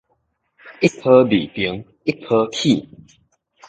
[0.81, 2.89] 一波未平一波起